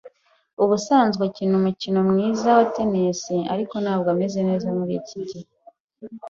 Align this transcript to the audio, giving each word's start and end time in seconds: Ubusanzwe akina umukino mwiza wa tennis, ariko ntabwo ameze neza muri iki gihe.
Ubusanzwe 0.63 1.21
akina 1.29 1.53
umukino 1.59 1.99
mwiza 2.09 2.47
wa 2.57 2.65
tennis, 2.73 3.19
ariko 3.53 3.75
ntabwo 3.83 4.07
ameze 4.13 4.39
neza 4.49 4.67
muri 4.77 4.93
iki 5.01 5.17
gihe. 5.29 5.49